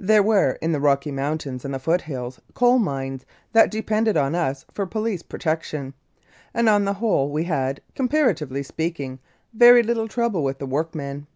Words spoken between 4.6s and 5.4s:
for police